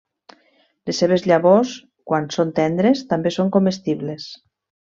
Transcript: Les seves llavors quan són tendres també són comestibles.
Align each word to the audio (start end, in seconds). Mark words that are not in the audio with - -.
Les 0.89 1.01
seves 1.03 1.25
llavors 1.31 1.73
quan 2.11 2.27
són 2.37 2.55
tendres 2.61 3.05
també 3.13 3.35
són 3.39 3.53
comestibles. 3.59 4.27